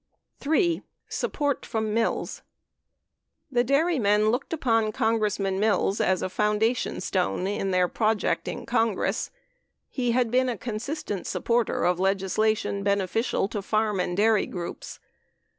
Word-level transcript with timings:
3. 0.39 0.81
SUPPORT 1.09 1.63
FROM 1.63 1.93
MILLS 1.93 2.41
The 3.51 3.63
dairymen 3.63 4.31
looked 4.31 4.51
upon 4.51 4.91
Congressman 4.91 5.59
Mills 5.59 6.01
as 6.01 6.23
a 6.23 6.27
foundation 6.29 6.99
stone 7.01 7.45
in 7.45 7.69
their 7.69 7.87
project 7.87 8.47
in 8.47 8.65
Congress. 8.65 9.29
He 9.89 10.09
had 10.13 10.31
been 10.31 10.49
a 10.49 10.57
consistent 10.57 11.27
supporter 11.27 11.83
of 11.83 11.99
legislation 11.99 12.81
beneficial 12.81 13.47
to 13.49 13.61
farm 13.61 13.99
and 13.99 14.17
dairy 14.17 14.47
groups. 14.47 14.99